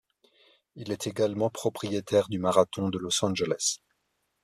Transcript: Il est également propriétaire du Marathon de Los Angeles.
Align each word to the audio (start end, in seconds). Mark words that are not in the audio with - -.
Il 0.73 0.91
est 0.91 1.05
également 1.05 1.51
propriétaire 1.51 2.27
du 2.27 2.39
Marathon 2.39 2.89
de 2.89 2.97
Los 2.97 3.23
Angeles. 3.23 3.77